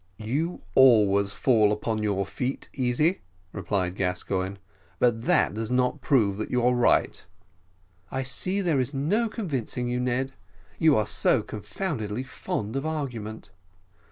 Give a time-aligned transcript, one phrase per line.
[0.17, 4.57] "You always fall upon your feet, Easy," replied Gascoigne;
[4.97, 7.23] "but that does not prove that you are right."
[8.09, 10.33] "I see there's no convincing you, Ned,
[10.79, 13.51] you are so confoundedly fond of argument.